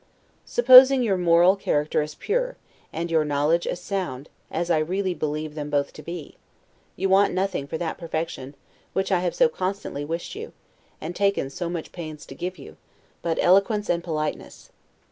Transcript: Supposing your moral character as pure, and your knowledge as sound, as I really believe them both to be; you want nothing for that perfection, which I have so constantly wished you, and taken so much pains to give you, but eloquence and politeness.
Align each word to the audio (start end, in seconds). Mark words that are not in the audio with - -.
Supposing 0.47 1.03
your 1.03 1.15
moral 1.15 1.55
character 1.55 2.01
as 2.01 2.15
pure, 2.15 2.57
and 2.91 3.11
your 3.11 3.23
knowledge 3.23 3.67
as 3.67 3.79
sound, 3.79 4.29
as 4.49 4.71
I 4.71 4.79
really 4.79 5.13
believe 5.13 5.53
them 5.53 5.69
both 5.69 5.93
to 5.93 6.01
be; 6.01 6.37
you 6.95 7.07
want 7.07 7.35
nothing 7.35 7.67
for 7.67 7.77
that 7.77 7.99
perfection, 7.99 8.55
which 8.93 9.11
I 9.11 9.19
have 9.19 9.35
so 9.35 9.47
constantly 9.47 10.03
wished 10.03 10.33
you, 10.33 10.53
and 10.99 11.15
taken 11.15 11.51
so 11.51 11.69
much 11.69 11.91
pains 11.91 12.25
to 12.25 12.33
give 12.33 12.57
you, 12.57 12.77
but 13.21 13.37
eloquence 13.39 13.89
and 13.89 14.03
politeness. 14.03 14.71